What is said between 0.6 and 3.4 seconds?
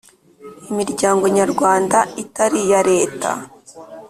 imiryango Nyarwanda itari iya Leta